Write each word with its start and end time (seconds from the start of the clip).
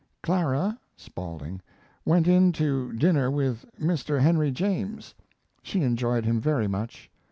Clara 0.23 0.79
[Spaulding] 0.97 1.61
went 2.05 2.27
in 2.27 2.51
to 2.53 2.91
dinner 2.93 3.29
with 3.29 3.67
Mr. 3.79 4.19
Henry 4.19 4.49
James; 4.49 5.13
she 5.61 5.83
enjoyed 5.83 6.25
him 6.25 6.41
very 6.41 6.67
much. 6.67 7.11